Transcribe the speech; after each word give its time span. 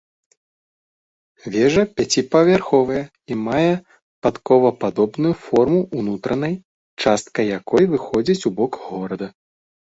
Вежа 1.55 1.83
пяціпавярховая, 1.99 3.01
і 3.35 3.37
мае 3.47 3.67
падковападобную 4.27 5.33
форму 5.45 5.81
ўнутранай 6.01 6.53
частка 7.07 7.39
якой 7.59 7.83
выходзіць 7.93 8.45
у 8.53 8.55
бок 8.63 8.73
горада. 8.89 9.27